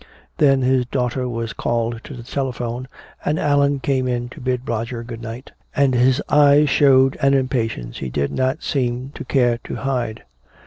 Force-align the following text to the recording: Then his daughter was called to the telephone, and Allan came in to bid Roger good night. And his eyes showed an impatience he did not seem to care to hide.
Then 0.39 0.63
his 0.63 0.87
daughter 0.87 1.29
was 1.29 1.53
called 1.53 2.01
to 2.05 2.15
the 2.15 2.23
telephone, 2.23 2.87
and 3.23 3.37
Allan 3.37 3.79
came 3.79 4.07
in 4.07 4.29
to 4.29 4.41
bid 4.41 4.67
Roger 4.67 5.03
good 5.03 5.21
night. 5.21 5.51
And 5.75 5.93
his 5.93 6.19
eyes 6.27 6.71
showed 6.71 7.17
an 7.21 7.35
impatience 7.35 7.99
he 7.99 8.09
did 8.09 8.31
not 8.31 8.63
seem 8.63 9.11
to 9.13 9.23
care 9.23 9.59
to 9.65 9.75
hide. 9.75 10.23